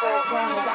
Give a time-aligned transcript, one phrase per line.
[0.00, 0.67] first round